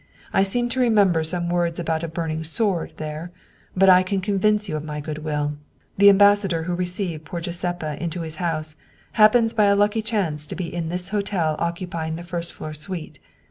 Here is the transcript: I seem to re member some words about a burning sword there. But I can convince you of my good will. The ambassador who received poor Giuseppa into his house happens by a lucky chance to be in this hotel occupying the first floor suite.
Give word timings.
I 0.33 0.41
seem 0.41 0.67
to 0.69 0.79
re 0.79 0.89
member 0.89 1.23
some 1.23 1.47
words 1.47 1.77
about 1.77 2.01
a 2.01 2.07
burning 2.07 2.43
sword 2.43 2.93
there. 2.97 3.31
But 3.77 3.87
I 3.87 4.01
can 4.01 4.19
convince 4.19 4.67
you 4.67 4.75
of 4.75 4.83
my 4.83 4.99
good 4.99 5.19
will. 5.19 5.57
The 5.95 6.09
ambassador 6.09 6.63
who 6.63 6.73
received 6.73 7.23
poor 7.25 7.39
Giuseppa 7.39 8.01
into 8.01 8.21
his 8.21 8.37
house 8.37 8.77
happens 9.11 9.53
by 9.53 9.65
a 9.65 9.75
lucky 9.75 10.01
chance 10.01 10.47
to 10.47 10.55
be 10.55 10.73
in 10.73 10.89
this 10.89 11.09
hotel 11.09 11.55
occupying 11.59 12.15
the 12.15 12.23
first 12.23 12.51
floor 12.53 12.73
suite. 12.73 13.19